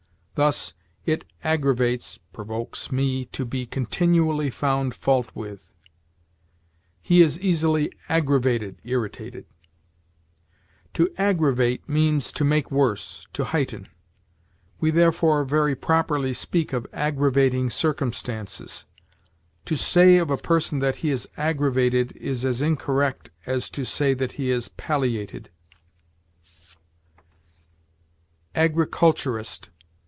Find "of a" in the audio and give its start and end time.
20.17-20.37